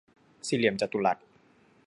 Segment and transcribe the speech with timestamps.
[0.47, 1.17] สี่เหลี่ยมจตุรัส